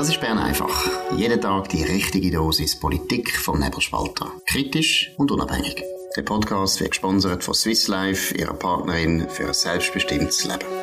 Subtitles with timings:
[0.00, 0.88] Das ist Bern einfach.
[1.14, 4.32] Jeden Tag die richtige Dosis Politik vom Nebelspalter.
[4.46, 5.84] Kritisch und unabhängig.
[6.16, 10.79] Der Podcast wird gesponsert von Swiss Life, ihrer Partnerin für ein selbstbestimmtes Leben.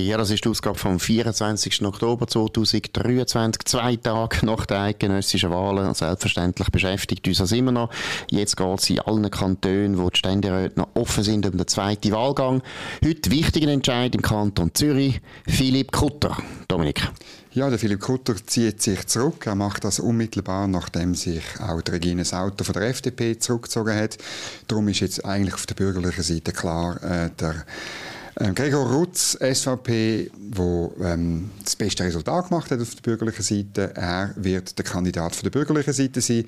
[0.00, 1.84] Ja, das ist die Ausgabe vom 24.
[1.84, 5.92] Oktober 2023, zwei Tage nach den eidgenössischen Wahlen.
[5.92, 7.90] Selbstverständlich beschäftigt uns das immer noch.
[8.30, 12.12] Jetzt geht es in allen Kantonen, wo die Ständeräte noch offen sind, um den zweiten
[12.12, 12.62] Wahlgang.
[13.04, 15.20] Heute wichtiger Entscheid im Kanton Zürich.
[15.46, 16.34] Philipp Kutter.
[16.66, 17.06] Dominik.
[17.52, 19.46] Ja, der Philipp Kutter zieht sich zurück.
[19.46, 24.16] Er macht das unmittelbar, nachdem sich auch der Regine Sauter von der FDP zurückgezogen hat.
[24.66, 27.66] Darum ist jetzt eigentlich auf der bürgerlichen Seite klar, äh, der
[28.40, 34.32] Gregor Rutz, SVP, wo ähm, das beste Resultat gemacht hat auf der bürgerlichen Seite, er
[34.34, 36.46] wird der Kandidat von der bürgerlichen Seite sein.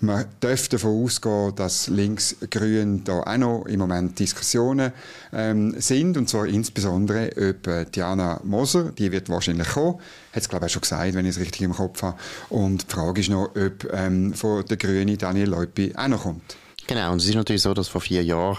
[0.00, 4.92] Man dürfte davon ausgehen, dass Links-Grün da auch noch im Moment Diskussionen
[5.32, 9.98] ähm, sind, und zwar insbesondere äh, Diana Moser, die wird wahrscheinlich kommen,
[10.34, 12.18] hat es glaube ich auch schon gesagt, wenn ich es richtig im Kopf habe.
[12.50, 16.56] Und die Frage ist noch, ob ähm, von der Grünen Daniel Leupi auch noch kommt.
[16.90, 18.58] Genau, und es ist natürlich so, dass vor vier Jahren,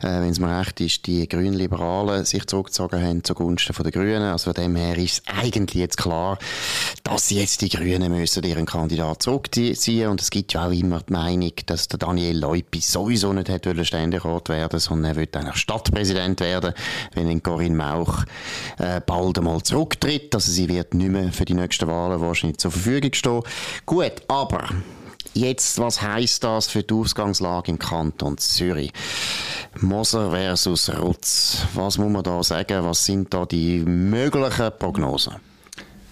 [0.00, 3.92] äh, wenn es mir recht ist, die grünen Liberalen sich zurückgezogen haben zugunsten von den
[3.92, 4.24] Grünen.
[4.24, 6.40] Also von dem her ist es eigentlich jetzt klar,
[7.04, 11.12] dass jetzt die Grünen müssen ihren Kandidat zurückziehen und es gibt ja auch immer die
[11.12, 16.40] Meinung, dass der Daniel Leupi sowieso nicht hätte Ständerat werden sondern er wird eigentlich Stadtpräsident
[16.40, 16.74] werden,
[17.14, 18.24] wenn Corinne Mauch
[18.78, 20.34] äh, bald einmal zurücktritt.
[20.34, 23.42] Also sie wird nicht mehr für die nächsten Wahlen wahrscheinlich zur Verfügung stehen.
[23.86, 24.68] Gut, aber
[25.34, 28.92] Jetzt, was heißt das für die Ausgangslage im Kanton Zürich?
[29.80, 31.58] Moser versus Rutz.
[31.74, 32.84] Was muss man da sagen?
[32.84, 35.34] Was sind da die möglichen Prognosen?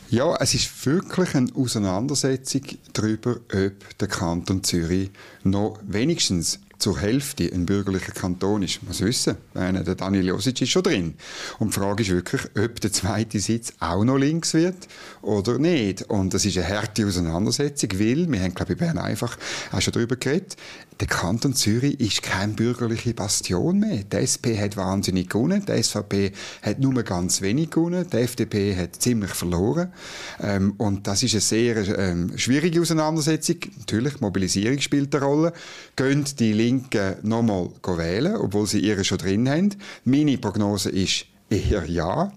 [0.08, 5.11] Ja, es ist wirklich eine Auseinandersetzung darüber, ob der Kanton Zürich
[5.42, 8.82] noch wenigstens zur Hälfte ein bürgerlicher Kanton ist.
[8.82, 11.14] Man muss wissen, der Daniel Josic ist schon drin.
[11.58, 14.88] Und die Frage ist wirklich, ob der zweite Sitz auch noch links wird
[15.22, 16.02] oder nicht.
[16.02, 19.39] Und das ist eine harte Auseinandersetzung, weil, wir haben, glaube ich, Bern einfach
[19.73, 20.56] auch schon darüber geredet,
[21.01, 24.05] der Kanton Zürich ist keine bürgerliche Bastion mehr.
[24.05, 28.96] Die SP hat wahnsinnig gewonnen, die SVP hat nur ganz wenig gewonnen, die FDP hat
[28.96, 29.92] ziemlich verloren.
[30.40, 33.57] Ähm, und das ist eine sehr ähm, schwierige Auseinandersetzung.
[33.79, 35.52] Natürlich, Mobilisierung spielt eine Rolle.
[35.96, 39.74] Gehen die Linken nochmal wählen, obwohl sie ihre schon drin haben?
[40.05, 42.33] Meine Prognose ist eher ja.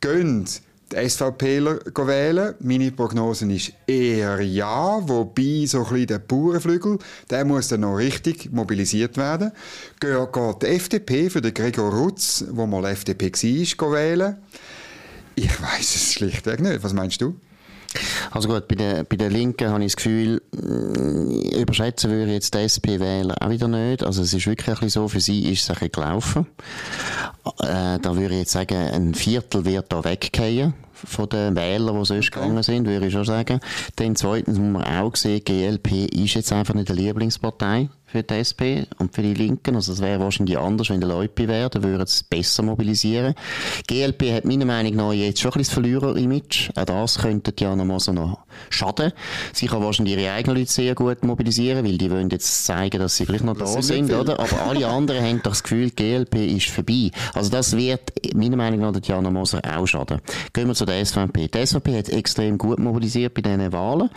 [0.00, 0.46] Gehen
[0.94, 2.54] die SVPler wählen.
[2.60, 6.98] Meine Prognose ist eher ja, wobei so ein bisschen der Bauernflügel,
[7.30, 9.52] der muss dann noch richtig mobilisiert werden.
[10.00, 14.36] Geht die FDP für den Gregor Rutz, wo mal FDP war, wählen?
[15.34, 16.82] Ich weiß es schlichtweg nicht.
[16.82, 17.34] Was meinst du?
[18.30, 22.34] Also gut, bei den, bei den Linken habe ich das Gefühl, äh, überschätzen würde ich
[22.34, 24.02] jetzt die SP-Wähler auch wieder nicht.
[24.02, 26.46] Also es ist wirklich ein bisschen so, für sie ist es ein bisschen gelaufen.
[27.60, 32.04] Äh, da würde ich jetzt sagen, ein Viertel wird da weggehen von den Wählern, die
[32.04, 32.40] sonst okay.
[32.40, 33.60] gegangen sind, würde ich schon sagen.
[33.96, 38.34] Dann zweitens muss man auch sehen, GLP ist jetzt einfach nicht die Lieblingspartei für die
[38.38, 39.74] SP und für die Linken.
[39.74, 43.34] Also es wäre wahrscheinlich anders, wenn die Leute wären, dann würden sie es besser mobilisieren.
[43.88, 46.70] GLP hat meiner Meinung nach jetzt schon ein bisschen das Verlierer-Image.
[46.76, 48.38] Auch das könnte Diana Moser noch
[48.70, 49.12] schaden.
[49.52, 53.16] Sie kann wahrscheinlich ihre eigenen Leute sehr gut mobilisieren, weil die wollen jetzt zeigen, dass
[53.16, 54.38] sie vielleicht noch das da sind, oder?
[54.38, 57.10] Aber alle anderen haben doch das Gefühl, GLP ist vorbei.
[57.32, 60.20] Also das wird meiner Meinung nach Diana Moser auch schaden.
[60.52, 61.48] Gehen wir zu der SVP.
[61.48, 64.10] Die SVP hat extrem gut mobilisiert bei diesen Wahlen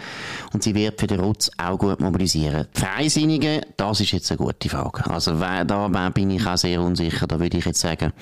[0.54, 2.68] und sie wird für den Rutz auch gut mobilisieren.
[2.76, 5.10] Die Freisinnigen, das ist jetzt eine gute Frage.
[5.10, 7.28] Also da bin ich auch sehr unsicher.
[7.28, 8.14] Da würde ich jetzt sagen,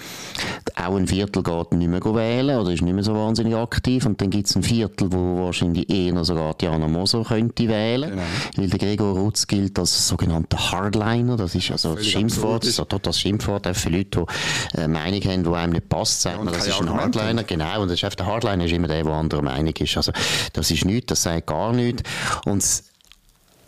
[0.75, 4.21] auch ein Viertel geht nicht mehr wählen oder ist nicht mehr so wahnsinnig aktiv und
[4.21, 8.11] dann gibt es ein Viertel, wo wahrscheinlich eher sogar Diana Moser könnte wählen.
[8.11, 8.23] Genau.
[8.57, 11.37] Weil der Gregor Rutz gilt als sogenannter Hardliner.
[11.37, 14.25] Das ist also das Schimpfwort, so das Schimpfwort auch für Leute,
[14.73, 17.43] die eine Meinung haben, die einem nicht passt, sagt ja, man, das ist ein Hardliner.
[17.43, 19.97] Genau, und das ist der Hardliner ist immer der, der anderer Meinung ist.
[19.97, 20.11] Also
[20.53, 22.03] das ist nichts, das sagt gar nichts.
[22.45, 22.63] Und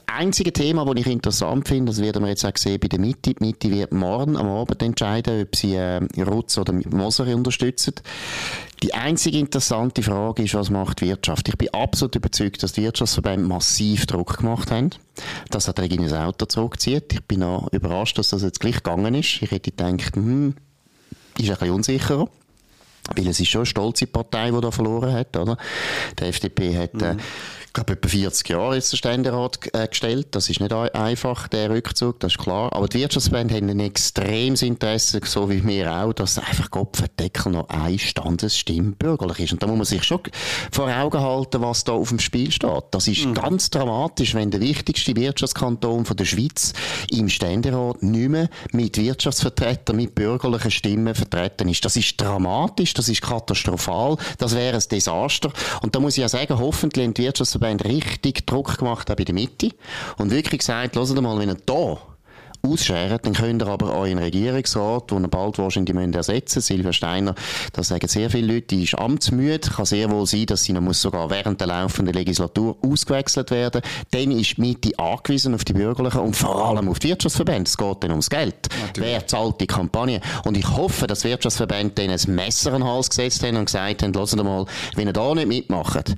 [0.07, 3.33] einzige Thema, das ich interessant finde, das werden wir jetzt auch sehen bei der Mitte.
[3.33, 7.94] Die Mitte wird morgen am Abend entscheiden, ob sie äh, Rutz oder Moser unterstützen.
[8.84, 11.47] Die einzige interessante Frage ist, was macht die Wirtschaft?
[11.49, 14.91] Ich bin absolut überzeugt, dass die Wirtschaftsverbände massiv Druck gemacht haben,
[15.49, 17.13] dass hat Regine Auto zurückzieht.
[17.13, 19.41] Ich bin auch überrascht, dass das jetzt gleich gegangen ist.
[19.41, 20.55] Ich hätte gedacht, hm,
[21.37, 22.29] ist ein bisschen unsicherer.
[23.16, 25.58] Weil es ist schon eine stolze Partei, die da verloren hat, oder?
[26.20, 27.16] Die FDP hat, äh,
[27.78, 30.28] glaube, etwa 40 Jahre ist der Ständerat äh, gestellt.
[30.32, 32.74] Das ist nicht einfach, der Rückzug, das ist klar.
[32.74, 37.70] Aber die Wirtschaftsverbände haben ein extremes Interesse, so wie wir auch, dass einfach Kopfendeckel noch
[37.70, 39.53] eine Standesstimme bürgerlich ist.
[39.53, 40.22] Und da muss man sich schon
[40.72, 42.84] vor Augen halten, was da auf dem Spiel steht.
[42.91, 43.35] Das ist mhm.
[43.35, 46.73] ganz dramatisch, wenn der wichtigste Wirtschaftskanton von der Schweiz
[47.12, 51.85] im Ständerat nicht mehr mit Wirtschaftsvertretern, mit bürgerlichen Stimmen vertreten ist.
[51.85, 55.52] Das ist dramatisch, das ist katastrophal, das wäre ein Desaster.
[55.84, 59.23] Und da muss ich ja sagen, hoffentlich haben die Wirtschaftsverbände richtig Druck gemacht, auch bei
[59.23, 59.72] der Mitte.
[60.17, 61.97] Und wirklich gesagt, hört mal, wenn ihr da
[62.67, 67.35] ausscheren, dann könnt ihr aber euren Regierungsrat, den ihr bald wahrscheinlich müsst ersetzen Silvia Steiner,
[67.73, 70.81] da sagen sehr viele Leute, die ist amtsmüde, kann sehr wohl sein, dass sie noch
[70.81, 73.81] muss sogar während der laufenden Legislatur ausgewechselt werden.
[74.11, 77.70] Dann ist die Mitte angewiesen auf die Bürgerlichen und vor allem auf die Wirtschaftsverbände.
[77.70, 78.55] Es geht dann ums Geld.
[78.81, 79.09] Natürlich.
[79.09, 80.22] Wer zahlt die Kampagne?
[80.46, 84.03] Und ich hoffe, dass Wirtschaftsverbände denen ein Messer in den Hals gesetzt haben und gesagt
[84.03, 84.66] haben, lasst mal,
[84.96, 86.16] wenn ihr da nicht mitmacht,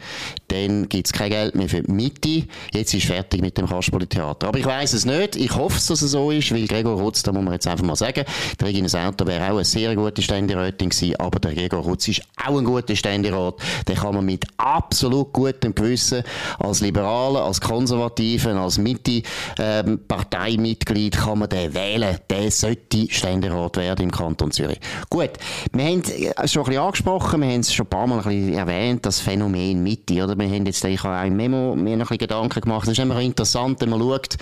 [0.50, 2.44] dann gibt es kein Geld mehr für die Mitte.
[2.74, 4.48] Jetzt ist fertig mit dem Kasperli-Theater.
[4.48, 5.36] Aber ich weiß es nicht.
[5.36, 7.96] Ich hoffe, dass es so ist, weil Gregor Rutz, da muss man jetzt einfach mal
[7.96, 8.25] sagen,
[8.60, 12.22] die Regina Sauter wäre auch eine sehr gute Ständerätin gewesen, aber der Gregor Rutz ist
[12.44, 13.56] auch ein guter Ständerat.
[13.88, 16.24] Den kann man mit absolut gutem Gewissen
[16.57, 22.18] als Liberalen, als Konservativen, als Mitte-Parteimitglied ähm, kann man den wählen.
[22.30, 24.80] Der sollte Ständerat werden im Kanton Zürich.
[25.10, 25.31] Gut,
[25.74, 28.24] wir haben es schon ein bisschen angesprochen, wir haben es schon ein paar Mal ein
[28.24, 30.39] bisschen erwähnt, das Phänomen Mitte, oder?
[30.40, 32.88] Wir haben jetzt, ich habe ein Memo mir noch ein bisschen Gedanken gemacht.
[32.88, 34.38] Das ist immer interessant, wenn man schaut,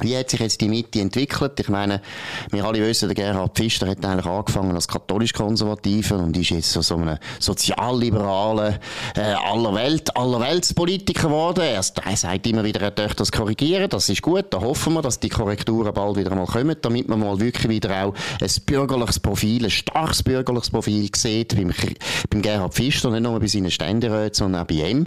[0.00, 1.58] wie hat sich jetzt die Mitte entwickelt?
[1.60, 2.00] Ich meine,
[2.50, 6.82] wir alle wissen, der Gerhard Pfister hat eigentlich angefangen als katholisch-konservativer und ist jetzt so,
[6.82, 8.78] so ein sozialliberalen,
[9.16, 11.60] äh, allerwelt, allerweltspolitiker geworden.
[11.60, 13.88] Er, er sagt immer wieder, er möchte das korrigieren.
[13.88, 14.46] Das ist gut.
[14.50, 18.04] Da hoffen wir, dass die Korrekturen bald wieder mal kommen, damit man mal wirklich wieder
[18.04, 21.72] auch ein bürgerliches Profil, ein starkes bürgerliches Profil sieht beim,
[22.30, 25.06] beim Gerhard Pfister, nicht nur bei seinen Ständeräten, sondern auch bei ihm.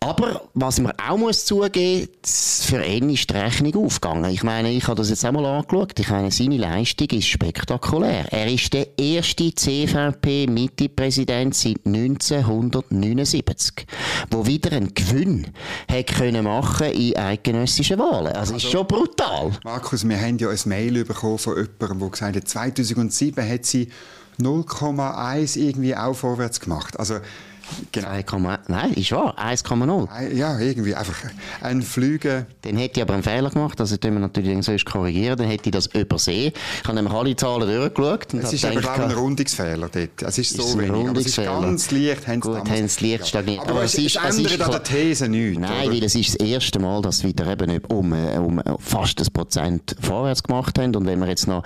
[0.00, 4.30] Aber was man auch muss zugeben, für ihn ist die Rechnung aufgegangen gegangen.
[4.32, 5.98] Ich meine, ich habe das jetzt einmal angeschaut.
[5.98, 8.32] Ich meine, seine Leistung ist spektakulär.
[8.32, 13.86] Er ist der erste CVP-Mitte-Präsident seit 1979,
[14.30, 15.48] wo wieder einen Gewinn
[15.90, 18.28] hat können machen in eidgenössischen Wahlen.
[18.28, 19.50] Also, also ist schon brutal.
[19.64, 23.88] Markus, wir haben ja ein Mail bekommen von jemandem, der gesagt hat, 2007 hat sie
[24.40, 26.96] 0,1 irgendwie auch vorwärts gemacht.
[26.98, 27.16] Also
[27.92, 28.08] Genau.
[28.08, 30.32] 2, nein, ist wahr, 1,0.
[30.32, 31.16] Ja, irgendwie einfach
[31.60, 32.46] ein Flüge.
[32.62, 35.66] Dann hätte ich aber einen Fehler gemacht, also den wir natürlich sonst korrigieren, dann hätte
[35.66, 36.52] ich das übersehen.
[36.82, 38.34] Ich habe nämlich alle Zahlen durchgeschaut.
[38.34, 40.22] es ist aber auch ein Rundungsfehler dort.
[40.22, 43.28] Es ist, ist so wenig, aber es ist ganz leicht, haben Gut, haben sie leicht
[43.28, 43.60] stagniert.
[43.60, 45.58] Aber, aber es, ist, es ändert an der These nichts.
[45.58, 45.92] Nein, oder?
[45.92, 49.96] weil es ist das erste Mal, dass sie wieder eben um, um fast ein Prozent
[50.00, 51.62] vorwärts gemacht haben und wenn man jetzt noch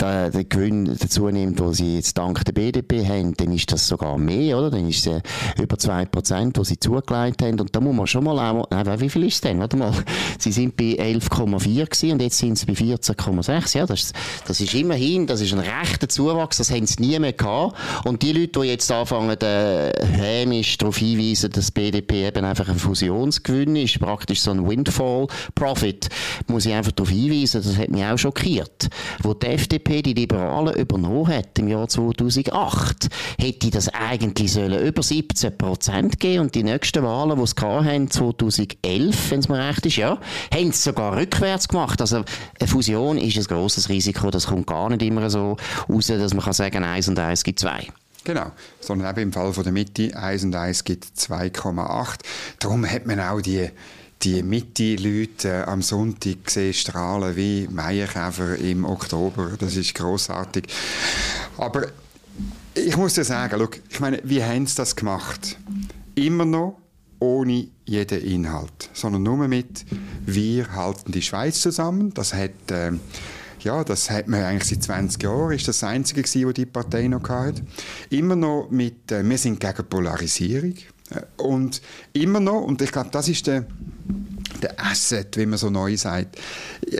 [0.00, 3.86] den, den Gewinn dazu nimmt, den sie jetzt dank der BDP haben, dann ist das
[3.88, 4.70] sogar mehr, oder?
[4.70, 5.22] Dann ist es
[5.60, 7.60] über 2%, die sie zugelegt haben.
[7.60, 9.60] Und da muss man schon mal auch, nein, wie viel ist es denn?
[9.60, 9.92] Warte mal.
[10.38, 13.78] Sie sind bei 11,4 und jetzt sind sie bei 14,6.
[13.78, 14.12] Ja, das,
[14.46, 17.76] das ist immerhin, das ist ein rechter Zuwachs, das haben sie nie mehr gehabt.
[18.04, 22.78] Und die Leute, die jetzt anfangen, äh, hämisch darauf hinweisen, dass BDP eben einfach ein
[22.78, 26.08] Fusionsgewinn ist, praktisch so ein Windfall-Profit,
[26.48, 28.88] muss ich einfach darauf hinweisen, das hat mich auch schockiert.
[29.22, 35.02] Wo die FDP die Liberalen übernommen hat im Jahr 2008, hätte das eigentlich sollen über
[35.14, 39.86] 17 Prozent geben und die nächsten Wahlen, die es hatten, 2011, wenn es mir recht
[39.86, 40.18] ist, ja,
[40.52, 42.00] haben es sogar rückwärts gemacht.
[42.00, 42.24] Also
[42.58, 45.56] eine Fusion ist ein grosses Risiko, das kommt gar nicht immer so
[45.88, 47.86] raus, dass man kann sagen, 1 und 1 gibt 2.
[48.24, 48.50] Genau,
[48.80, 52.18] sondern eben im Fall von der Mitte 1 und 1 gibt 2,8.
[52.58, 53.70] Darum hat man auch die
[54.22, 59.50] die Mitte-Leute äh, am Sonntag gesehen strahlen wie Meierkäfer im Oktober.
[59.58, 60.64] Das ist großartig.
[61.58, 61.88] Aber
[62.74, 65.58] ich muss dir sagen, look, ich meine, wie haben sie das gemacht?
[66.14, 66.78] Immer noch
[67.20, 69.84] ohne jeden Inhalt, sondern nur mit
[70.26, 72.12] «Wir halten die Schweiz zusammen».
[72.14, 72.92] Das hat, äh,
[73.60, 76.66] ja, das hat man eigentlich seit 20 Jahren, ist das, das Einzige gewesen, was die
[76.66, 77.62] Partei noch hatte.
[78.10, 80.74] Immer noch mit äh, «Wir sind gegen Polarisierung».
[81.10, 81.80] Äh, und
[82.12, 83.66] immer noch, und ich glaube, das ist der
[84.62, 86.38] der Asset, wie man so neu sagt.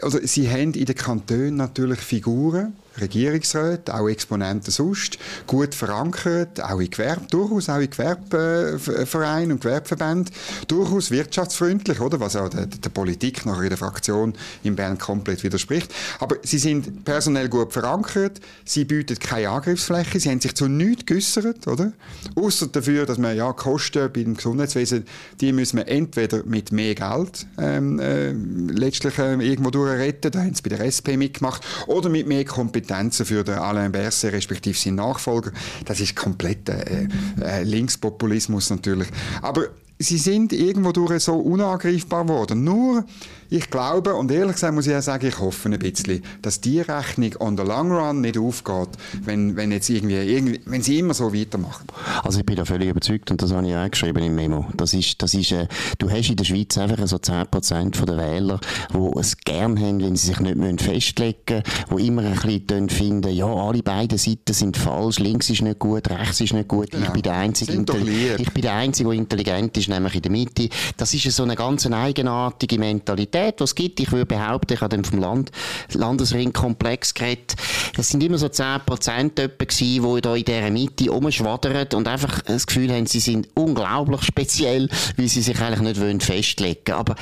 [0.03, 6.81] Also, sie haben in den Kantonen natürlich Figuren, Regierungsräte, auch Exponenten sonst, gut verankert, auch
[6.81, 10.33] in Gewerbe, durchaus auch in Gewerbevereinen und Gewerbeverbänden,
[10.69, 12.21] durchaus wirtschaftsfreundlich, oder?
[12.21, 15.93] Was auch der, der Politik nachher in der Fraktion in Bern komplett widerspricht.
[16.21, 21.07] Aber sie sind personell gut verankert, sie bieten keine Angriffsfläche, sie haben sich zu nichts
[21.07, 21.93] geäussert, oder?
[22.37, 25.05] Außer dafür, dass man ja Kosten beim Gesundheitswesen,
[25.41, 30.55] die müssen wir entweder mit mehr Geld ähm, äh, letztlich äh, irgendwo durchretten, da haben
[30.55, 34.77] sie bei der SP mitgemacht, oder mit mehr Kompetenz Kompetenzen für den Alain Berset, respektive
[34.77, 35.53] seinen Nachfolger.
[35.87, 37.09] Das ist komplett äh,
[37.41, 39.09] äh, Linkspopulismus natürlich.
[39.41, 39.69] Aber
[40.05, 42.65] sie sind irgendwo durch so unangreifbar geworden.
[42.65, 43.05] Nur,
[43.51, 46.81] ich glaube, und ehrlich gesagt muss ich auch sagen, ich hoffe ein bisschen, dass die
[46.81, 48.89] Rechnung on the long run nicht aufgeht,
[49.25, 51.87] wenn, wenn jetzt irgendwie, irgendwie wenn sie immer so weitermachen.
[52.23, 54.67] Also ich bin da völlig überzeugt und das habe ich auch geschrieben im Memo.
[54.77, 55.69] Das ist, das ist, äh,
[55.99, 58.61] du hast in der Schweiz einfach so 10% der Wähler,
[58.93, 63.33] die es gern haben, wenn sie sich nicht festlegen müssen, die immer ein bisschen finden,
[63.33, 67.07] ja, alle beiden Seiten sind falsch, links ist nicht gut, rechts ist nicht gut, genau.
[67.07, 70.69] ich bin der Einzige, ich bin der Einzige, der intelligent ist, nämlich in der Mitte.
[70.97, 74.01] Das ist so eine ganz eigenartige Mentalität, die es gibt.
[74.01, 75.51] Ich würde behaupten, ich habe dann vom Land,
[75.93, 77.55] Landesring-Komplex geredet.
[77.97, 82.67] Es sind immer so 10% gewesen, die da in dieser Mitte rumschwadern und einfach das
[82.67, 86.99] Gefühl haben, sie sind unglaublich speziell, weil sie sich eigentlich nicht festlegen wollen.
[86.99, 87.15] Aber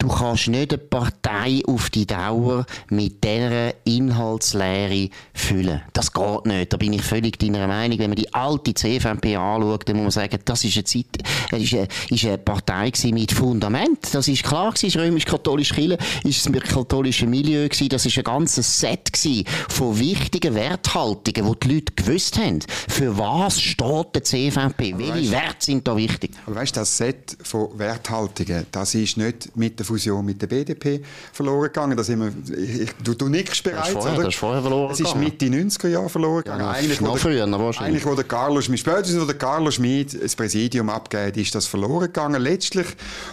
[0.00, 5.82] Du kannst nicht eine Partei auf die Dauer mit dieser Inhaltslehre füllen.
[5.92, 6.72] Das geht nicht.
[6.72, 7.98] Da bin ich völlig deiner Meinung.
[7.98, 11.06] Wenn man die alte CVP anschaut, dann muss man sagen, das ist eine, Zeit,
[11.50, 14.14] ist eine, ist eine Partei mit Fundament.
[14.14, 14.92] Das ist klar gewesen.
[14.92, 17.88] Das römisch-katholische Kirche ist ein katholisches Milieu gewesen.
[17.88, 23.18] Das ist ein ganzes Set gewesen von wichtigen Werthaltungen, wo die Leute gewusst haben, für
[23.18, 24.96] was steht der CVP?
[24.96, 26.30] Welche weißt, Werte sind da wichtig?
[26.46, 31.02] Aber weißt, das Set von Werthaltungen, das ist nicht mit der Fusion mit der BDP
[31.32, 31.96] verloren gegangen.
[31.96, 34.24] Da sind wir, ich, du, du nickst bereits, das vorher, oder?
[34.24, 36.60] Das ist vorher verloren Es ist Mitte 90er Jahre verloren gegangen.
[36.60, 37.44] Ja, eigentlich, noch früher.
[37.44, 41.66] Eigentlich, wo der Carlos Schmid, spätestens wo der Carlos Schmid das Präsidium abgeht, ist das
[41.66, 42.86] verloren gegangen, letztlich.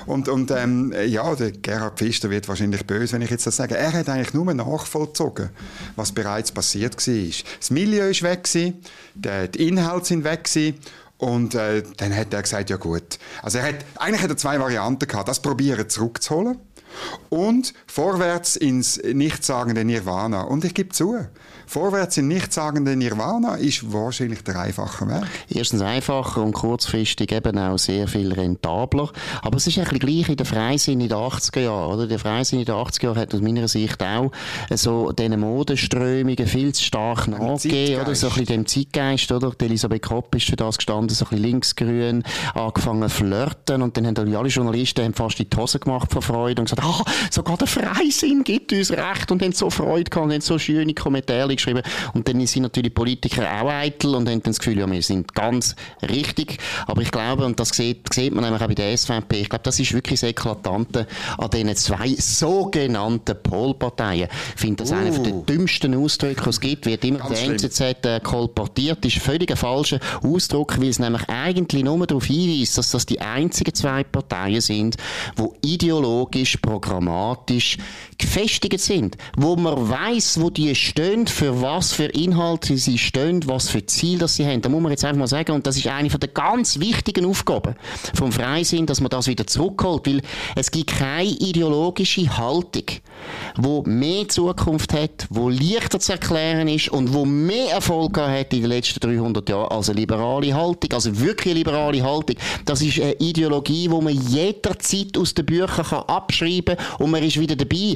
[0.05, 3.77] Und, und ähm, ja, der Gerhard Pfister wird wahrscheinlich böse, wenn ich jetzt das sage.
[3.77, 5.49] Er hat eigentlich nur nachvollzogen,
[5.95, 7.15] was bereits passiert war.
[7.59, 8.45] Das Milieu ist weg
[9.15, 10.47] die Inhalte sind weg
[11.17, 13.19] und äh, dann hat er gesagt, ja gut.
[13.41, 15.27] Also er hat, eigentlich hat er zwei Varianten gehabt.
[15.27, 16.59] Das probieren zurückzuholen
[17.29, 20.41] und vorwärts ins nichtssagende Nirvana.
[20.41, 21.17] Und ich gebe zu,
[21.67, 25.23] vorwärts in nichtssagende Nirvana ist wahrscheinlich der einfache Weg.
[25.49, 29.11] Erstens einfacher und kurzfristig eben auch sehr viel rentabler.
[29.41, 31.93] Aber es ist ein bisschen gleich in der Freisinn in den 80er Jahren.
[31.93, 32.07] Oder?
[32.07, 34.31] Der Freisinn in den 80er Jahren hat aus meiner Sicht auch
[34.73, 38.01] so diesen Modeströmungen viel zu stark nachgegeben.
[38.01, 38.15] Oder?
[38.15, 39.31] So ein bisschen dem Zeitgeist.
[39.31, 39.51] Oder?
[39.51, 42.23] Die Elisabeth Kopp ist für das gestanden, so ein bisschen linksgrün,
[42.53, 43.81] angefangen zu flirten.
[43.81, 47.03] Und dann haben alle Journalisten haben fast die Hose gemacht vor Freude und gesagt, ah,
[47.31, 50.93] sogar der Freisinn gibt uns Recht und haben so Freude gehabt und haben so schöne
[50.93, 51.81] Kommentare geschrieben.
[52.13, 55.33] Und dann sind natürlich Politiker auch eitel und haben dann das Gefühl, ja, wir sind
[55.33, 56.57] ganz richtig.
[56.87, 59.63] Aber ich glaube, und das sieht, sieht man nämlich auch bei der SVP, ich glaube,
[59.63, 64.29] das ist wirklich das Eklatante an diesen zwei sogenannten Polparteien.
[64.55, 64.95] Ich finde das uh.
[64.95, 69.03] einer der dümmsten Ausdrücke, die es gibt, wird immer der NZZ äh, kolportiert.
[69.03, 73.05] Das ist völlig ein falscher Ausdruck, weil es nämlich eigentlich nur darauf hinweist, dass das
[73.05, 74.97] die einzigen zwei Parteien sind,
[75.37, 77.77] die ideologisch, programmatisch
[78.17, 83.69] gefestigt sind, wo man weiß, wo die stehen, für was für Inhalte sie stehen, was
[83.69, 84.61] für Ziel das sie haben.
[84.61, 87.25] Da muss man jetzt einfach mal sagen, und das ist eine von der ganz wichtigen
[87.25, 87.75] Aufgaben
[88.13, 90.21] vom Freisinn, dass man das wieder zurückholt, weil
[90.55, 92.85] es gibt keine ideologische Haltung,
[93.57, 98.61] wo mehr Zukunft hat, wo leichter zu erklären ist und wo mehr Erfolg hat in
[98.61, 102.35] den letzten 300 Jahren als eine liberale Haltung, also wirklich eine liberale Haltung.
[102.65, 107.23] Das ist eine Ideologie, wo man jederzeit aus den Büchern kann abschreiben kann und man
[107.23, 107.95] ist wieder dabei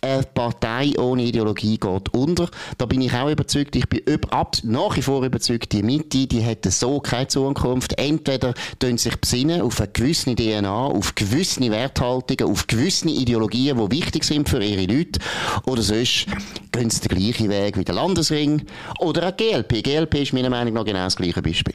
[0.00, 2.48] eine Partei ohne Ideologie geht unter.
[2.76, 3.74] Da bin ich auch überzeugt.
[3.76, 7.98] Ich bin ab, nach wie vor überzeugt, die Mitte, die hätte so keine Zukunft.
[7.98, 13.96] Entweder tun sich besinnen auf eine gewisse DNA, auf gewisse Werthaltungen, auf gewisse Ideologien, die
[13.96, 15.20] wichtig sind für ihre Leute.
[15.66, 16.26] Oder sonst
[16.72, 18.62] gehen sie den gleichen Weg wie der Landesring
[19.00, 19.82] oder eine GLP.
[19.82, 21.74] GLP ist meiner Meinung nach genau das gleiche Beispiel.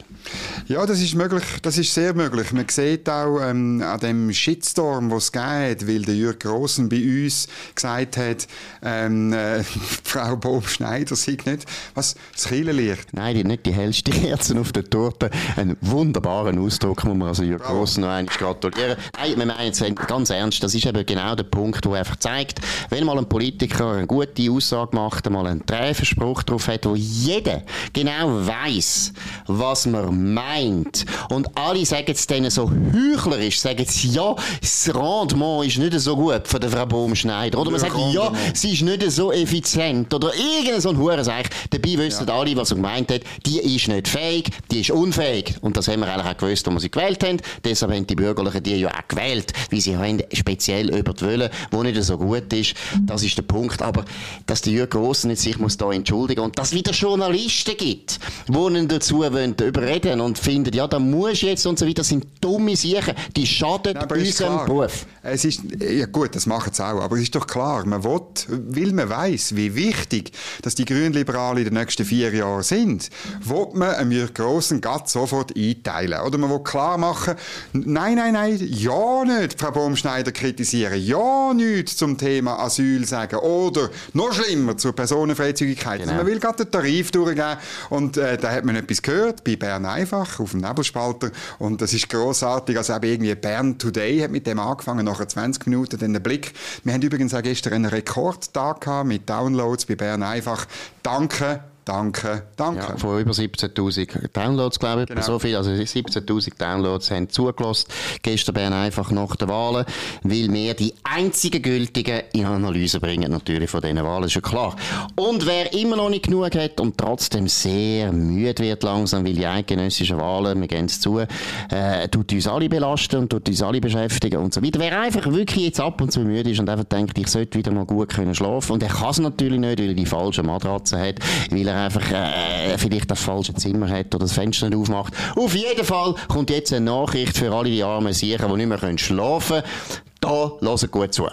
[0.67, 1.43] Ja, das ist möglich.
[1.61, 2.51] Das ist sehr möglich.
[2.53, 7.03] Man sieht auch ähm, an dem Shitstorm, was es geht, weil der Jürg Grossen bei
[7.03, 8.47] uns gesagt hat,
[8.83, 9.63] ähm, äh,
[10.03, 13.13] Frau Bob-Schneider sieht nicht, was das Kirchenlicht.
[13.13, 15.29] Nein, die, nicht die hellste Kerzen auf der Torte.
[15.55, 18.97] Ein wunderbaren Ausdruck, muss man also Jürg Grossen noch einmal gratulieren.
[19.17, 22.59] Nein, wir meinen jetzt ganz ernst, das ist eben genau der Punkt, der einfach zeigt,
[22.89, 27.63] wenn mal ein Politiker eine gute Aussage macht, mal einen Treffenspruch drauf hat, wo jeder
[27.91, 29.13] genau weiß,
[29.47, 31.05] was man meint.
[31.29, 36.15] Und alle sagen es denen so heuchlerisch, sagen es, ja, das Rendement ist nicht so
[36.15, 37.59] gut von der Frau Baumschneider.
[37.59, 40.13] Oder man sagt, ja, sie ist nicht so effizient.
[40.13, 41.47] Oder irgendein so ein Hurenseich.
[41.69, 42.33] Dabei wissen ja.
[42.39, 45.55] alle, was er gemeint hat, die ist nicht fähig, die ist unfähig.
[45.61, 47.37] Und das haben wir eigentlich auch gewusst, als wir sie gewählt haben.
[47.63, 51.51] Deshalb haben die Bürgerlichen die ja auch gewählt, weil sie haben speziell über die Wölle,
[51.71, 52.75] wo nicht so gut ist.
[53.01, 53.81] Das ist der Punkt.
[53.81, 54.05] Aber,
[54.45, 58.19] dass die Jürgen Grossen jetzt sich muss da entschuldigen und dass es wieder Journalisten gibt,
[58.47, 62.09] die ihnen dazu wollen, überreden und finden, ja, da muss jetzt und so weiter, das
[62.09, 65.05] sind dumme Sachen, die schaden Nein, unserem Beruf.
[65.21, 68.21] Es ist, ja gut, das machen sie auch, aber es ist doch klar, man will,
[68.47, 70.31] weil man weiß, wie wichtig,
[70.61, 73.09] dass die Grünliberalen in den nächsten vier Jahren sind,
[73.41, 76.21] will man einem grossen Gatt sofort einteilen.
[76.21, 77.35] Oder man will klar machen,
[77.73, 83.89] nein, nein, nein, ja nicht Frau Baumschneider kritisieren, ja nicht zum Thema Asyl sagen oder
[84.13, 86.01] noch schlimmer zur Personenfreizügigkeit.
[86.01, 86.11] Genau.
[86.11, 87.57] Also man will gerade den Tarif durchgeben
[87.89, 91.93] und äh, da hat man etwas gehört bei Bern einfach auf dem Nebelspalter und das
[91.93, 92.77] ist großartig.
[92.77, 96.53] Also eben irgendwie Bern Today hat mit dem angefangen, nachher 20 Minuten dann der Blick.
[96.83, 100.65] Wir haben übrigens auch gestern einen Rekordtag mit Downloads bei Bern einfach.
[101.01, 102.79] Danke Danke, danke.
[102.79, 105.07] Ja, von über 17.000 Downloads, glaube ich.
[105.07, 105.21] Genau.
[105.21, 107.87] So viel, also 17.000 Downloads haben zugelassen.
[108.21, 109.85] Gestern Bern einfach nach den Wahlen,
[110.23, 114.75] weil wir die einzigen gültigen in Analyse bringen, natürlich von diesen Wahlen, ist ja klar.
[115.15, 119.45] Und wer immer noch nicht genug hat und trotzdem sehr müde wird langsam, weil die
[119.45, 123.81] eidgenössischen Wahlen, wir gehen es zu, äh, tut uns alle belasten und tut uns alle
[123.81, 124.79] beschäftigen und so weiter.
[124.79, 127.71] Wer einfach wirklich jetzt ab und zu müde ist und einfach denkt, ich sollte wieder
[127.71, 130.99] mal gut können schlafen und er kann es natürlich nicht, weil er die falsche Matratze
[130.99, 131.15] hat,
[131.49, 135.13] weil er einfach äh, vielleicht das falsche Zimmer hat oder das Fenster nicht aufmacht.
[135.35, 138.97] Auf jeden Fall kommt jetzt eine Nachricht für alle die armen Sicher, die nicht mehr
[138.97, 140.03] schlafen können.
[140.21, 141.27] Da, hören gut zu.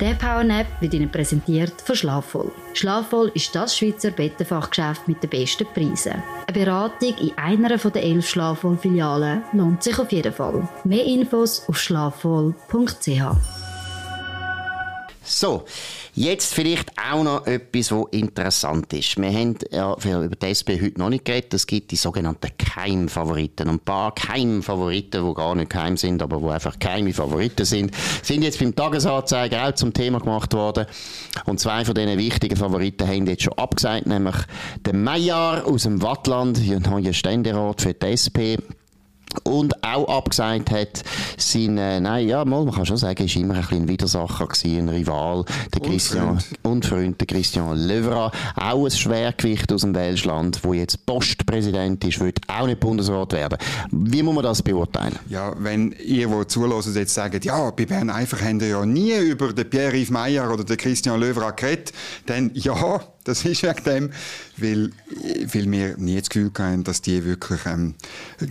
[0.00, 2.50] Der Powernap wird Ihnen präsentiert von Schlafvoll.
[2.72, 6.22] Schlafvoll ist das Schweizer Bettenfachgeschäft mit den besten Preisen.
[6.46, 10.66] Eine Beratung in einer der elf Schlafvoll-Filialen lohnt sich auf jeden Fall.
[10.84, 13.20] Mehr Infos auf schlafvoll.ch.
[15.22, 15.64] So,
[16.14, 19.16] Jetzt vielleicht auch noch etwas, was interessant ist.
[19.16, 21.54] Wir haben ja über die SP heute noch nicht geredet.
[21.54, 23.68] Es gibt die sogenannten Keimfavoriten.
[23.68, 28.42] Ein paar Keimfavoriten, die gar nicht geheim sind, aber die einfach geheime Favoriten sind, sind
[28.42, 30.86] jetzt beim Tagesanzeiger auch zum Thema gemacht worden.
[31.46, 34.36] Und zwei von diesen wichtigen Favoriten haben jetzt schon abgesagt, nämlich
[34.84, 38.58] der Meier aus dem Wattland, neuer Ständerat für die SP,
[39.44, 41.02] und auch abgesagt hat,
[41.36, 44.46] sein, äh, nein, ja, mal, man kann schon sagen, ist immer ein bisschen ein Widersacher
[44.46, 45.44] gewesen, ein Rival,
[45.74, 51.04] der Christian, und Freund, der Christian Löwra, auch ein Schwergewicht aus dem Welschland, wo jetzt
[51.06, 53.58] Postpräsident ist, wird auch nicht Bundesrat werden.
[53.90, 55.18] Wie muss man das beurteilen?
[55.28, 59.16] Ja, wenn ihr, die zulassen, jetzt sagt, ja, bei Bern einfach haben wir ja nie
[59.16, 61.92] über den Pierre-Yves Meyer oder den Christian Löwra geredet,
[62.26, 64.10] dann ja, das ist wegen dem,
[64.56, 64.90] weil,
[65.52, 67.94] weil wir nie das Gefühl haben, dass die wirklich ähm,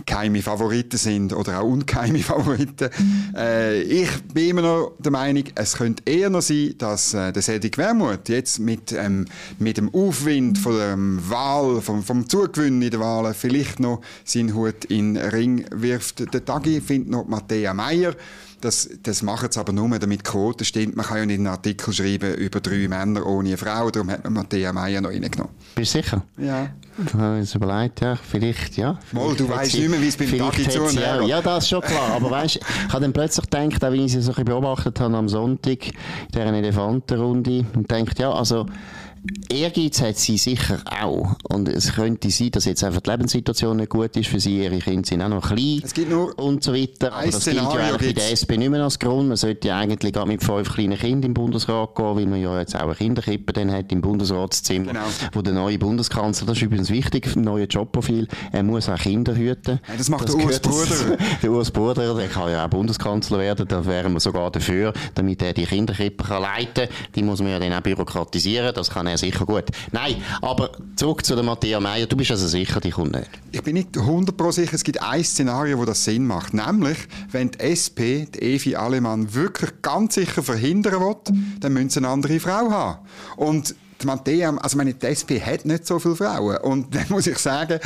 [0.06, 2.90] geheime Favoriten sind oder auch ungeheime Favoriten.
[3.34, 7.42] Äh, ich bin immer noch der Meinung, es könnte eher noch sein, dass äh, der
[7.42, 9.26] Cedric Wermuth jetzt mit, ähm,
[9.58, 14.54] mit dem Aufwind von der Wahl, vom, vom Zugewinn in der Wahl vielleicht noch seinen
[14.54, 16.32] Hut in den Ring wirft.
[16.32, 18.14] Der Tagi findet noch Matthäa Meyer.
[18.60, 20.96] Das, das machen sie aber nur, damit Quote stimmt.
[20.96, 23.90] Man kann ja nicht einen Artikel schreiben über drei Männer ohne eine Frau.
[23.90, 25.52] Darum hat man Matthäa Meyer noch reingenommen.
[25.74, 26.22] Bist du sicher?
[26.36, 26.68] Ja.
[27.04, 28.98] Ich habe mir überlegt, ja, vielleicht, ja.
[29.12, 31.80] Mal, du weißt nicht mehr, wie es beim Tagi zu ja, ja, das ist schon
[31.80, 32.12] klar.
[32.16, 35.16] Aber weißt, ich habe dann plötzlich gedacht, auch wie ich sie so ein beobachtet habe
[35.16, 35.94] am Sonntag, in
[36.34, 38.66] dieser Elefantenrunde, und denkt, ja, also,
[39.50, 41.36] Ehrgeiz hat sie sicher auch.
[41.42, 44.62] Und es könnte sein, dass jetzt einfach die Lebenssituation nicht gut ist für sie.
[44.62, 45.80] Ihre Kinder sind auch noch klein.
[45.84, 47.12] Es gibt nur und so weiter.
[47.12, 49.28] Aber das gilt ja eigentlich bei der SP nicht mehr als Grund.
[49.28, 52.58] Man sollte ja eigentlich auch mit fünf kleinen Kindern im Bundesrat gehen, weil man ja
[52.58, 55.04] jetzt auch eine Kinderkippe dann hat im Bundesratszimmer, genau.
[55.32, 59.34] wo der neue Bundeskanzler, das ist übrigens wichtig, ein neues Jobprofil, er muss auch Kinder
[59.34, 59.80] hüten.
[59.88, 61.18] Ja, das macht das der Urs Bruder.
[61.42, 65.42] der Urs Bruder, der kann ja auch Bundeskanzler werden, da wären wir sogar dafür, damit
[65.42, 67.10] er die Kinderkippe kann leiten kann.
[67.14, 69.64] Die muss man ja dann auch bürokratisieren, das kann er sicher gut.
[69.92, 72.06] Nein, aber zurück zu Matthias Meyer.
[72.06, 73.30] Du bist also sicher, die kommt nicht.
[73.52, 74.74] Ich bin nicht 100% sicher.
[74.74, 76.54] Es gibt ein Szenario, wo das Sinn macht.
[76.54, 76.98] Nämlich,
[77.30, 81.16] wenn die SP, die Evi Alemann, wirklich ganz sicher verhindern will,
[81.60, 82.98] dann müssen sie eine andere Frau haben.
[83.36, 86.56] Und die Mattea, also meine, die SP hat nicht so viele Frauen.
[86.58, 87.78] Und dann muss ich sagen,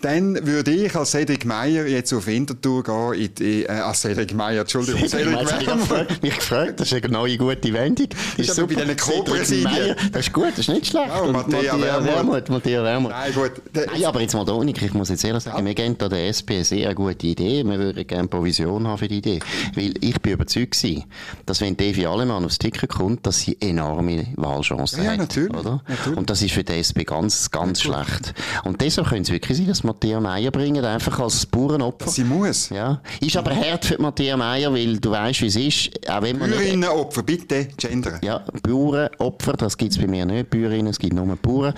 [0.00, 4.34] dann würde ich als Cedric Meyer jetzt auf Winterthur gehen, in die, äh, als Cedric
[4.34, 6.06] Meyer, Entschuldigung, Cedric, Cedric Meyer.
[6.22, 8.08] mich gefragt, das ist eine neue gute Wendung.
[8.36, 9.96] Das ist, ist bei diesen Co-Präsidien.
[10.12, 11.08] Das ist gut, das ist nicht schlecht.
[11.08, 12.48] Ja, und Matthäa Wermuth.
[12.48, 13.10] Wermuth.
[13.10, 13.52] Nein, gut.
[13.72, 15.64] Nein, aber jetzt mal da, ich muss jetzt ehrlich sagen, ja.
[15.64, 17.64] wir geben da der SP eine sehr gute Idee.
[17.64, 19.40] Wir würden gerne Provision haben für die Idee.
[19.74, 21.04] Weil ich bin überzeugt gewesen,
[21.46, 25.16] dass wenn Devi Alemann aufs Ticket kommt, dass sie enorme Wahlchancen ja, hat.
[25.16, 25.61] Ja, natürlich.
[25.62, 25.82] Oder?
[26.16, 28.34] Und das ist für die SP ganz, ganz ja, schlecht.
[28.64, 32.10] Und deshalb könnte es wirklich sein, dass Matthias Meyer bringen, einfach als Bauernopfer.
[32.10, 32.68] Sie muss.
[32.70, 33.00] Ja.
[33.20, 36.08] Ist aber hart für Matthias Meyer, weil du weißt, wie es ist.
[36.08, 38.18] Auch wenn man Bäuerinnenopfer, bitte, gendern.
[38.22, 40.50] Ja, Bauernopfer, das gibt es bei mir nicht.
[40.50, 41.74] Bäuerinnen, es gibt nur Bauern.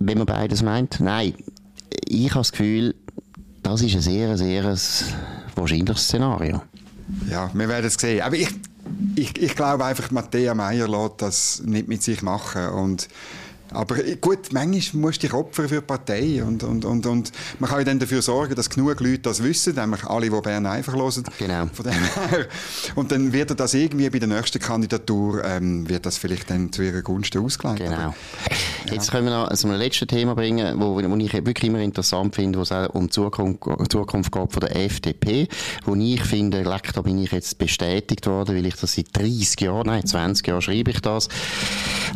[0.00, 1.00] Wenn man beides meint.
[1.00, 1.34] Nein,
[2.08, 2.94] ich habe das Gefühl,
[3.62, 4.76] das ist ein sehr, sehr
[5.54, 6.62] wahrscheinliches Szenario.
[7.30, 8.20] Ja, wir werden es sehen.
[8.22, 8.48] Aber ich,
[9.16, 12.68] ich, ich glaube einfach, Matthäa Meyer lässt das nicht mit sich machen.
[12.68, 13.08] Und
[13.72, 17.32] Aber äh, gut, manchmal musst du dich opfern für die Partei und, und, und, und
[17.58, 20.66] man kann ja dann dafür sorgen, dass genug Leute das wissen, nämlich alle, die Bern
[20.66, 21.24] einfach hören.
[21.38, 21.66] Genau.
[21.72, 22.46] Von dem her.
[22.94, 26.72] Und dann wird er das irgendwie bei der nächsten Kandidatur, ähm, wird das vielleicht dann
[26.72, 27.78] zu ihrer Gunsten ausgelegt.
[27.78, 27.96] Genau.
[27.96, 28.14] Aber,
[28.92, 32.34] Jetzt können wir noch zu einem letzten Thema bringen, wo, wo ich wirklich immer interessant
[32.34, 35.48] finde, wo es auch um die Zukunft, Zukunft geht von der FDP,
[35.84, 39.60] wo ich finde, leck, da bin ich jetzt bestätigt worden, weil ich das seit 30
[39.60, 41.28] Jahren, nein, 20 Jahren schreibe ich das.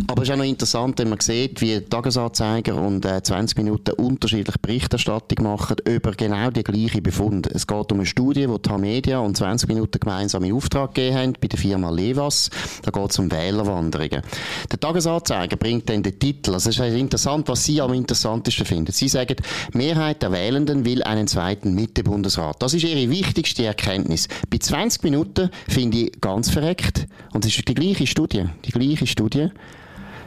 [0.07, 3.93] Aber es ist auch noch interessant, wenn man sieht, wie Tagesanzeiger und äh, 20 Minuten
[3.93, 7.47] unterschiedliche Berichterstattung machen über genau die gleichen Befund.
[7.47, 11.17] Es geht um eine Studie, die die Media und 20 Minuten gemeinsam in Auftrag gegeben
[11.17, 12.51] haben bei der Firma Levas.
[12.83, 14.23] Da geht es um Wählerwanderungen.
[14.71, 18.93] Der Tagesanzeiger bringt dann den Titel, also es ist interessant, was Sie am interessantesten finden.
[18.93, 19.37] Sie sagen,
[19.73, 22.63] Mehrheit der Wählenden will einen zweiten Mitte-Bundesrat.
[22.63, 24.29] Das ist Ihre wichtigste Erkenntnis.
[24.51, 27.07] Bei 20 Minuten finde ich ganz verreckt.
[27.33, 28.45] Und es ist die gleiche Studie.
[28.65, 29.51] Die gleiche Studie.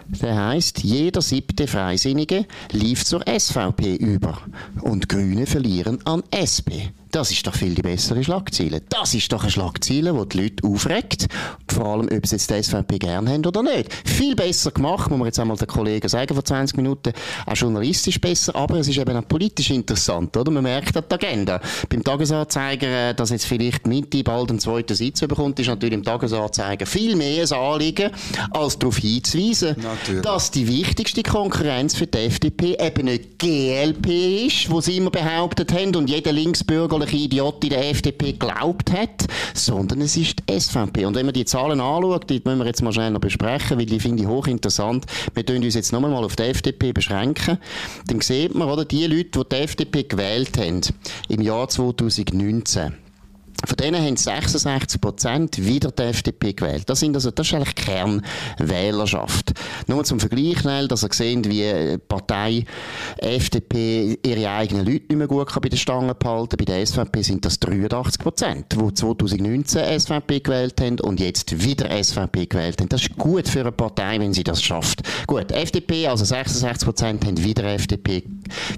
[0.08, 4.40] Der heißt, jeder siebte Freisinnige lief zur SVP über
[4.82, 6.92] und Grüne verlieren an SP.
[7.14, 8.82] Das ist doch viel die bessere Schlagzeile.
[8.90, 11.28] Das ist doch eine Schlagzeile, die die Leute aufregt.
[11.68, 13.94] Vor allem, ob sie jetzt die SVP gern haben oder nicht.
[14.04, 17.14] Viel besser gemacht, muss man jetzt einmal den Kollegen sagen, vor 20 Minuten.
[17.46, 20.50] Auch journalistisch besser, aber es ist eben auch politisch interessant, oder?
[20.50, 21.62] Man merkt die Agenda.
[21.88, 26.04] Beim Tagesanzeiger, äh, dass jetzt vielleicht Mitte bald einen zweiten Sitz bekommt, ist natürlich im
[26.04, 28.10] Tagesanzeiger viel mehr ein Anliegen,
[28.50, 30.24] als darauf hinzuweisen, Natürlich.
[30.24, 35.72] dass die wichtigste Konkurrenz für die FDP eben nicht GLP ist, wo sie immer behauptet
[35.74, 36.32] haben und jeder
[37.04, 41.06] linksbürgerliche Idiot in der FDP glaubt hat, sondern es ist die SVP.
[41.06, 43.86] Und wenn man die Zahlen anschaut, die müssen wir jetzt mal schnell noch besprechen, weil
[43.86, 45.06] die finde ich hochinteressant.
[45.34, 47.58] Wir tun uns jetzt noch einmal auf die FDP beschränken.
[48.08, 50.82] Dann sieht man, oder, die Leute, die die FDP gewählt haben,
[51.30, 52.94] im Jahr 2019,
[53.66, 56.84] von denen haben 66 Prozent wieder die FDP gewählt.
[56.88, 59.54] Das, sind also, das ist eigentlich Kernwählerschaft.
[59.88, 62.66] Nur zum Vergleich, schnell, dass ihr seht, wie Partei
[63.18, 67.22] FDP ihre eigenen Leute nicht mehr gut kann bei den Stangen behalten Bei der SVP
[67.22, 72.90] sind das 83 Prozent, die 2019 SVP gewählt haben und jetzt wieder SVP gewählt haben.
[72.90, 75.02] Das ist gut für eine Partei, wenn sie das schafft.
[75.28, 78.24] Gut, FDP, also 66 Prozent haben wieder FDP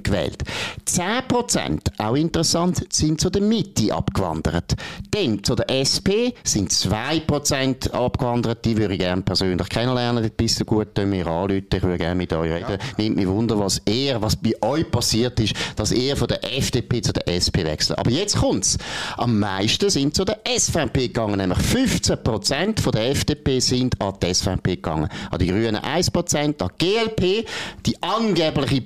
[0.04, 0.44] gewählt.
[0.86, 4.75] 10 Prozent, auch interessant, sind zu der Mitte abgewandert.
[5.12, 8.66] Dann zu der SP sind 2% abgewandert.
[8.66, 10.24] Die würde ich gerne persönlich kennenlernen.
[10.24, 11.66] Das bist du gut, mir anrufen.
[11.74, 12.72] Ich würde gerne mit euch reden.
[12.72, 12.78] Ja.
[12.98, 17.02] Nimmt mich wunder, was er, was bei euch passiert ist, dass er von der FDP
[17.02, 18.00] zu der SP wechselt.
[18.00, 18.78] Aber jetzt kommt's.
[19.18, 21.38] Am meisten sind zu der SVP gegangen.
[21.38, 25.10] Nämlich 15% von der FDP sind an die SVP gegangen.
[25.32, 27.48] An die Grünen 1%, an die GLP,
[27.86, 28.82] die angebliche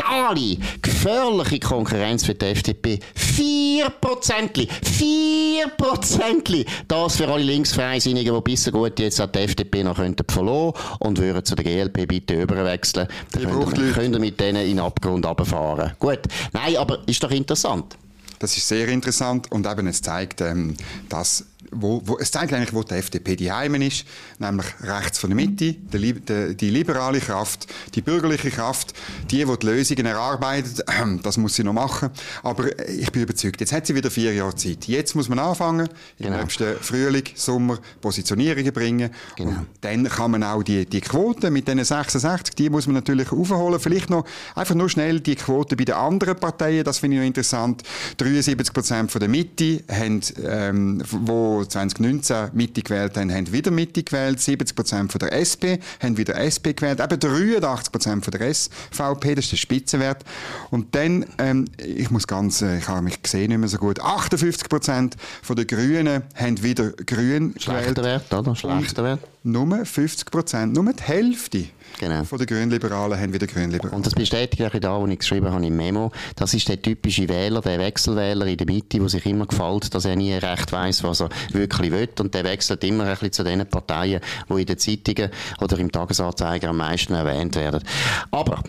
[0.00, 2.98] brutale, gefährliche Konkurrenz für die FDP.
[3.16, 4.68] 4%!
[4.68, 6.66] 4%!
[6.88, 11.18] Das für alle Linksfreisinnigen, die bisher gut jetzt an die FDP noch könnten verloren und
[11.18, 13.08] würden zu der GLP bitte überwechseln.
[13.32, 15.92] Dann könnt ihr, könnt ihr mit denen in den Abgrund runterfahren.
[15.98, 16.20] Gut.
[16.52, 17.96] Nein, aber ist doch interessant.
[18.38, 20.74] Das ist sehr interessant und eben es zeigt, ähm,
[21.10, 24.04] dass wo, wo, es zeigt eigentlich, wo die FDP die Heimen ist,
[24.38, 28.94] nämlich rechts von der Mitte, die, die, die liberale Kraft, die bürgerliche Kraft,
[29.30, 30.84] die, die die Lösungen erarbeitet,
[31.22, 32.10] das muss sie noch machen.
[32.42, 34.86] Aber ich bin überzeugt, jetzt hat sie wieder vier Jahre Zeit.
[34.86, 36.34] Jetzt muss man anfangen, genau.
[36.34, 39.10] im nächsten Frühling, Sommer Positionierungen bringen.
[39.36, 39.50] Genau.
[39.50, 43.30] Und dann kann man auch die, die Quote mit diesen 66, die muss man natürlich
[43.32, 43.78] aufholen.
[43.78, 47.26] Vielleicht noch, einfach nur schnell die Quote bei den anderen Parteien, das finde ich noch
[47.26, 47.82] interessant.
[48.16, 54.02] 73 Prozent von der Mitte haben, ähm, wo 2019 Mitte gewählt haben, haben wieder Mitte
[54.02, 54.40] gewählt.
[54.40, 57.00] 70 Prozent der SP haben wieder SP gewählt.
[57.00, 60.24] Eben 83 Prozent der SVP, das ist der Spitzenwert.
[60.70, 64.00] Und dann, ähm, ich muss ganz, äh, ich habe mich gesehen nicht mehr so gut,
[64.00, 65.16] 58 Prozent
[65.48, 68.30] den Grünen haben wieder Grün Schlechter gewählt.
[68.30, 68.56] Wert, oder?
[68.56, 69.20] Schlechter Wert.
[69.42, 71.66] Nur 50 Prozent, nur die Hälfte
[71.98, 72.24] Genau.
[72.24, 73.96] Von den Grünliberalen haben wieder Grünliberalen.
[73.96, 76.10] Und das bestätigt auch da, wo ich geschrieben habe im Memo.
[76.36, 80.04] Das ist der typische Wähler, der Wechselwähler in der Mitte, der sich immer gefällt, dass
[80.04, 82.08] er nie recht weiß, was er wirklich will.
[82.18, 85.92] Und der wechselt immer ein bisschen zu den Parteien, die in den Zeitungen oder im
[85.92, 87.82] Tagesanzeiger am meisten erwähnt werden.
[88.30, 88.62] Aber,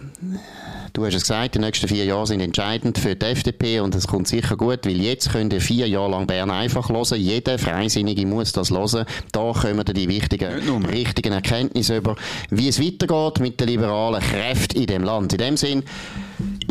[0.94, 4.08] Du hast es gesagt, die nächsten vier Jahre sind entscheidend für die FDP und es
[4.08, 7.18] kommt sicher gut, weil jetzt könnt ihr vier Jahre lang Bern einfach hören.
[7.18, 9.06] Jeder Freisinnige muss das hören.
[9.32, 12.18] Da kommen die wichtigen, richtigen Erkenntnisse über,
[12.50, 15.32] wie es weitergeht mit den liberalen Kräften in dem Land.
[15.32, 15.84] In dem Sinn,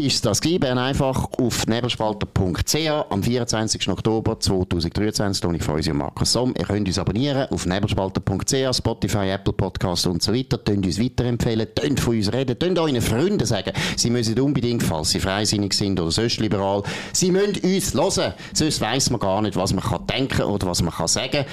[0.00, 2.76] ist das Bern einfach auf nebelspalter.ch
[3.10, 3.88] am 24.
[3.88, 5.40] Oktober 2023.
[5.40, 6.54] Toni Feusi und Markus Somm.
[6.58, 10.62] Ihr könnt uns abonnieren auf nebelspalter.ch, Spotify, Apple Podcasts und so weiter.
[10.62, 15.10] Tönt uns weiterempfehlen, tönt von uns reden, tönt euren Freunden sagen, sie müssen unbedingt, falls
[15.10, 18.34] sie freisinnig sind oder sonst liberal, sie müssen uns hören.
[18.54, 21.44] Sonst weiss man gar nicht, was man kann denken oder was man kann sagen.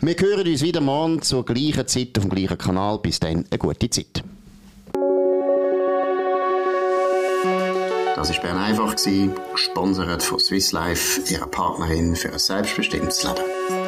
[0.00, 2.98] Wir hören uns wieder morgen zur gleichen Zeit auf dem gleichen Kanal.
[2.98, 4.22] Bis dann, eine gute Zeit.
[8.22, 8.94] Das war Bern einfach,
[9.50, 13.81] gesponsert von Swiss Life, ihrer Partnerin für ein selbstbestimmtes Leben.